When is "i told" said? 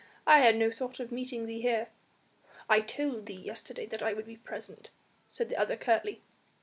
2.67-3.27